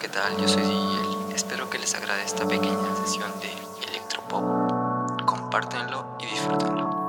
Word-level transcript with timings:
¿qué 0.00 0.08
tal? 0.08 0.34
Yo 0.38 0.48
soy 0.48 0.62
Diel. 0.62 1.34
Espero 1.34 1.68
que 1.68 1.78
les 1.78 1.94
agrade 1.94 2.24
esta 2.24 2.48
pequeña 2.48 2.96
sesión 3.04 3.30
de 3.40 3.52
electropop. 3.86 5.22
Compártenlo 5.26 6.16
y 6.18 6.26
disfrútenlo. 6.26 7.00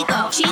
Chico. 0.00 0.28
Chico. 0.30 0.49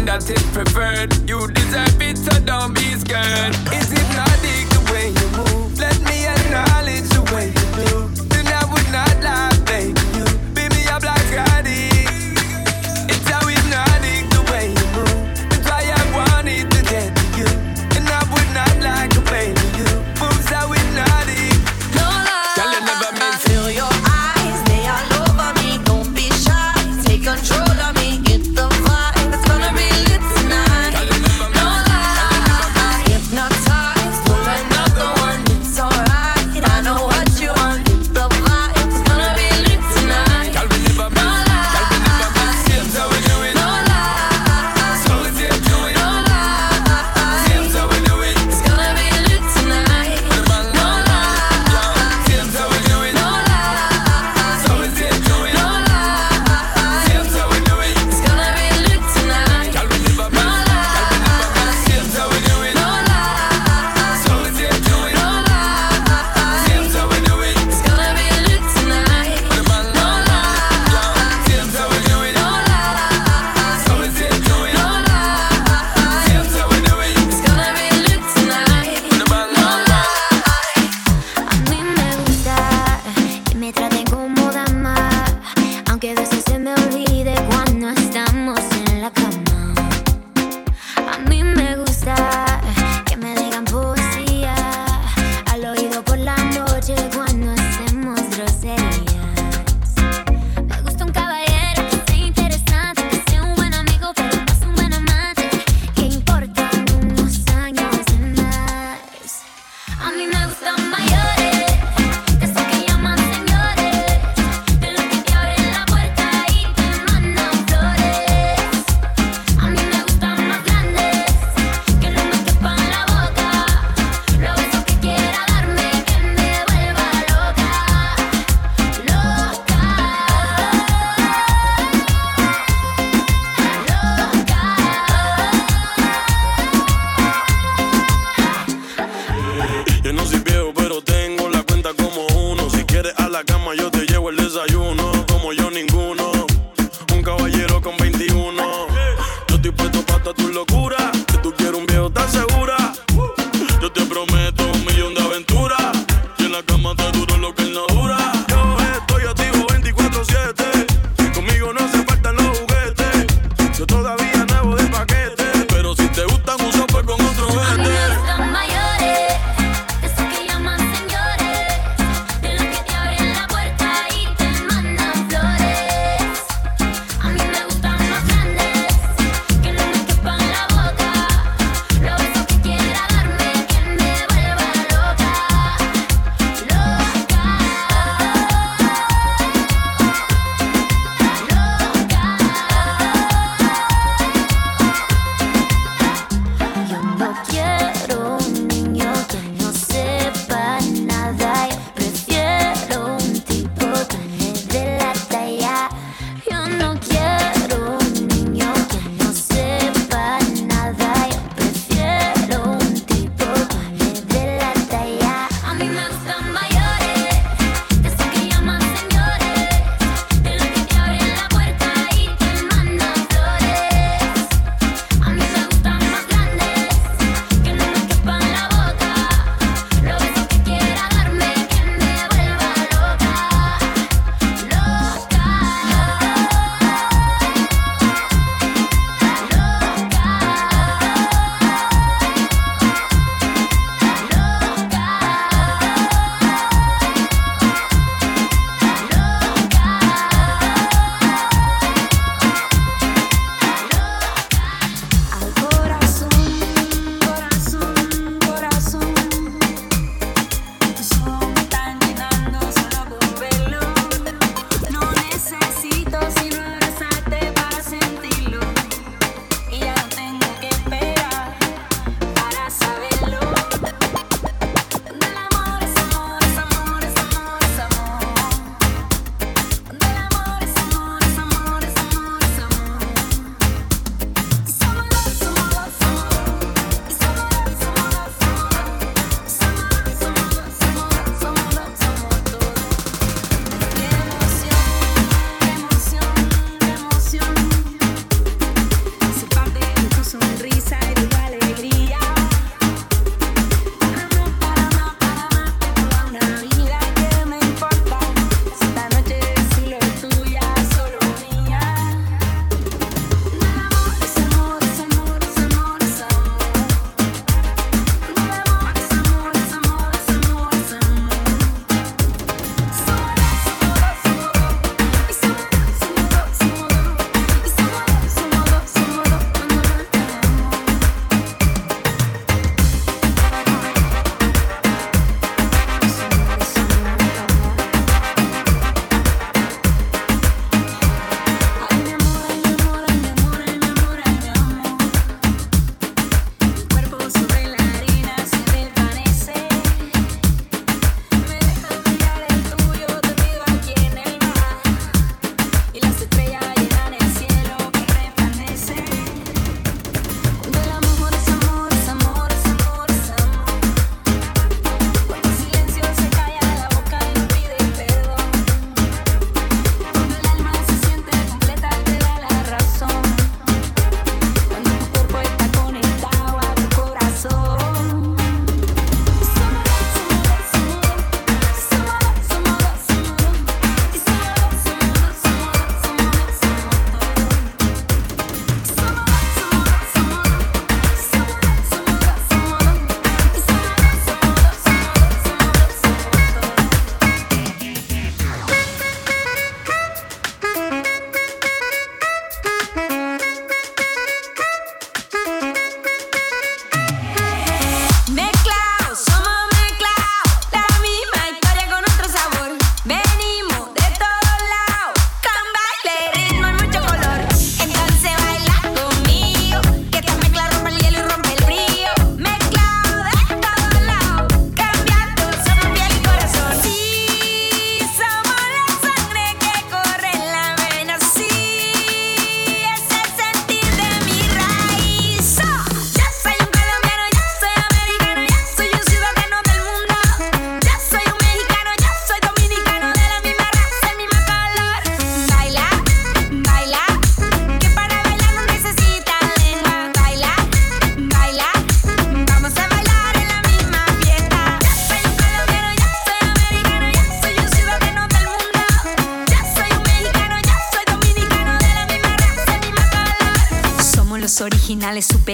man 0.00 0.06
that 0.06 0.30
is 0.30 0.42
preferred. 0.52 1.12
You 1.28 1.46
deserve 1.48 2.02
it, 2.02 2.18
so 2.18 2.38
don't 2.40 2.74
be 2.74 2.94
scared. 2.94 3.54
Is 3.72 3.92
it 3.92 4.08
not 4.16 4.36
the 4.42 4.92
way 4.92 5.08
you 5.08 5.28
move? 5.36 5.78
Let 5.78 5.98
me 6.02 6.26
acknowledge. 6.26 7.09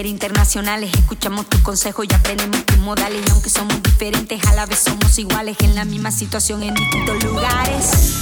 internacionales. 0.05 0.91
Escuchamos 0.93 1.47
tus 1.47 1.61
consejos 1.61 2.05
y 2.09 2.13
aprendemos 2.13 2.65
tus 2.65 2.77
modales. 2.79 3.21
Aunque 3.31 3.49
somos 3.49 3.81
diferentes, 3.81 4.45
a 4.45 4.53
la 4.53 4.65
vez 4.65 4.79
somos 4.79 5.17
iguales. 5.17 5.57
En 5.61 5.75
la 5.75 5.85
misma 5.85 6.11
situación, 6.11 6.63
en 6.63 6.73
distintos 6.73 7.23
lugares. 7.23 8.13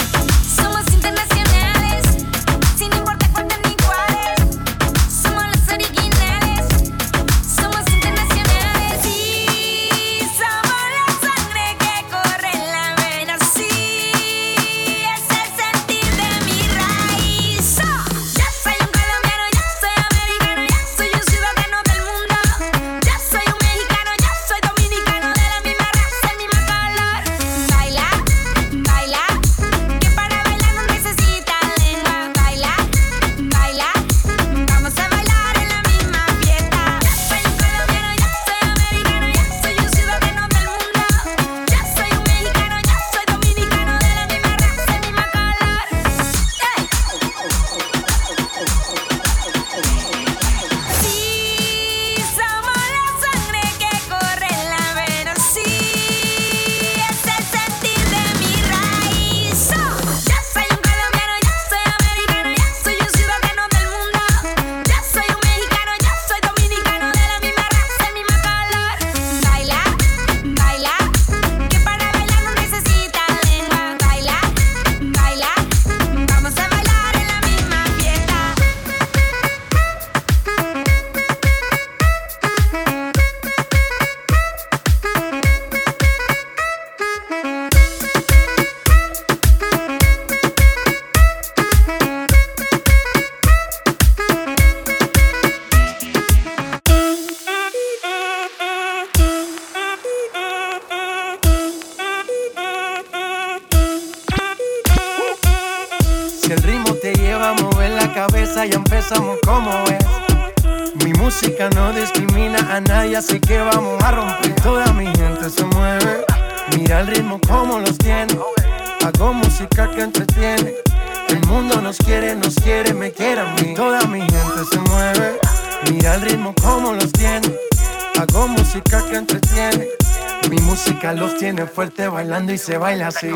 y 132.56 132.58
se 132.58 132.78
baila 132.78 133.08
así. 133.08 133.30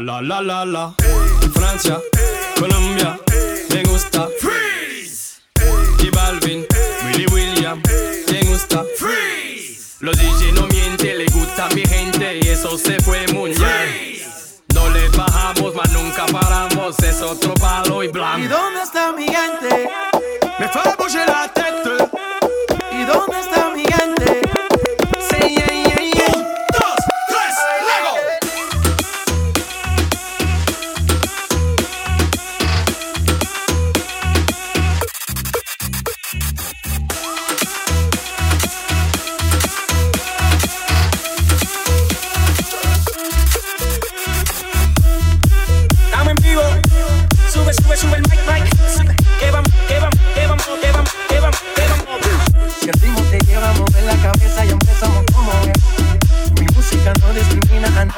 la 0.00 0.20
la 0.20 0.40
la 0.40 0.40
la 0.40 0.64
la. 0.64 0.94
Francia, 1.52 2.00
Colombia, 2.58 3.18
me 3.74 3.82
gusta. 3.84 4.28
Freeze. 4.38 5.40
Y 6.00 6.10
Balvin, 6.10 6.66
Willy 7.04 7.26
William, 7.32 7.82
me 8.30 8.42
gusta. 8.44 8.84
Freeze. 8.96 9.96
Los 10.00 10.16
DJ 10.16 10.52
no 10.52 10.66
mienten, 10.68 11.18
le 11.18 11.26
gusta 11.26 11.66
a 11.66 11.68
mi 11.70 11.84
gente 11.84 12.38
y 12.42 12.48
eso 12.48 12.78
se 12.78 13.00
fue 13.00 13.26
muy 13.32 13.50
bien. 13.50 14.22
No 14.74 14.88
le 14.90 15.08
bajamos, 15.08 15.74
mas 15.74 15.90
nunca 15.92 16.26
paramos, 16.26 16.98
es 17.00 17.20
otro 17.20 17.54
palo 17.54 18.02
y 18.02 18.08
blanco. 18.08 18.38
¿Y 18.38 18.46
dónde 18.46 18.82
está 18.82 19.12
mi 19.12 19.24
gente? 19.24 19.90
Me 20.58 20.68
fue 20.68 20.82
a 20.82 21.26
la 21.26 21.52
tête. 21.52 22.10
¿Y 22.92 23.04
dónde 23.04 23.37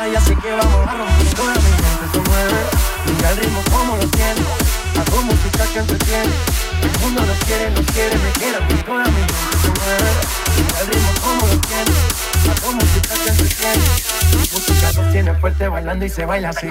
y 0.09 0.17
así 0.17 0.35
que 0.35 0.51
vamos 0.51 0.89
a 0.89 0.97
romper. 0.97 1.35
Toda 1.35 1.55
mi 1.55 1.61
gente 1.61 2.05
se 2.13 2.21
mueve, 2.21 2.61
mira 3.07 3.31
el 3.31 3.37
ritmo 3.37 3.61
como 3.71 3.97
lo 3.97 4.07
tiene. 4.09 4.41
Hago 4.99 5.23
música 5.23 5.65
que 5.73 5.79
entretiene. 5.79 6.35
El 6.83 7.01
mundo 7.01 7.27
nos 7.27 7.39
quiere, 7.45 7.71
nos 7.71 7.87
quiere, 7.87 8.17
me 8.17 8.31
quiere. 8.33 8.59
Toda 8.85 9.05
mi 9.05 9.21
gente 9.21 9.57
se 9.63 9.69
mueve, 9.69 10.11
mira 10.57 10.81
el 10.81 10.87
ritmo 10.89 11.11
como 11.23 11.47
lo 11.47 11.61
tiene. 11.61 11.93
Hago 12.51 12.73
música 12.73 13.15
que 13.23 13.31
entretiene. 13.31 13.85
Mi 14.31 14.39
música 14.39 14.93
nos 14.93 15.13
tiene 15.13 15.35
fuerte 15.35 15.69
bailando 15.69 16.05
y 16.05 16.09
se 16.09 16.25
baila 16.25 16.49
así. 16.51 16.69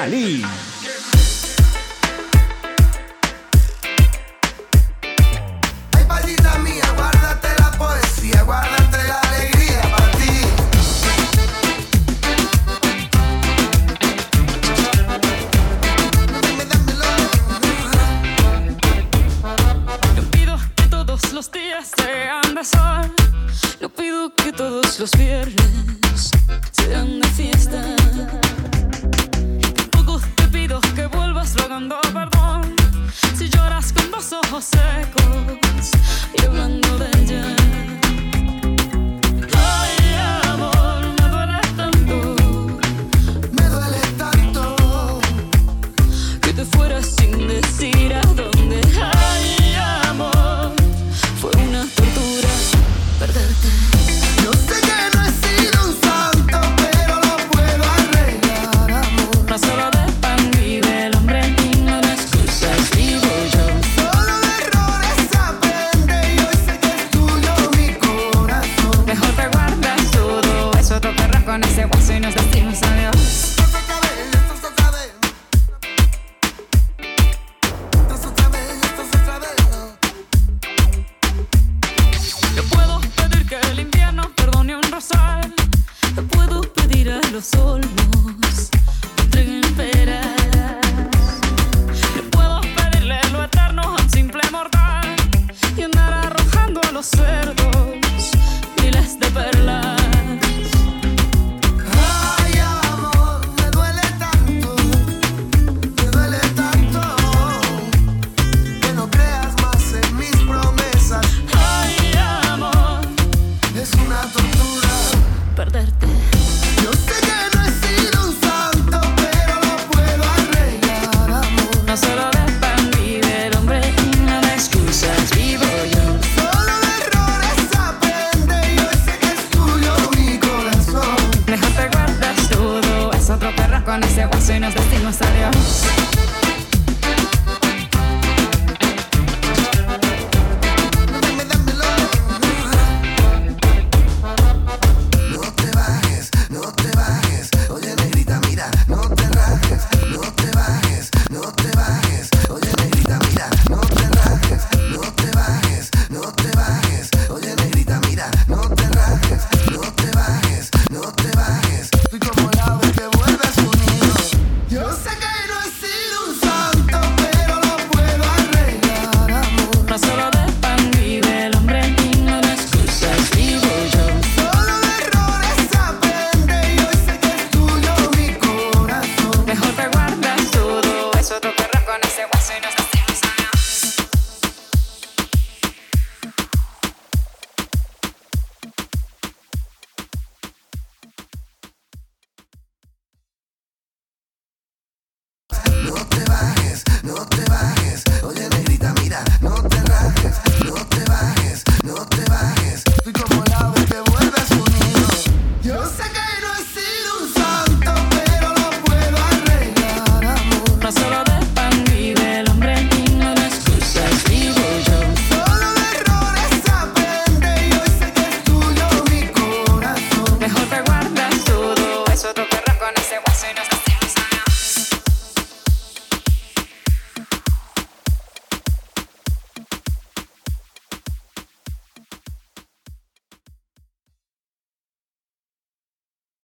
DJ 0.00 0.06
Ali. 0.06 0.69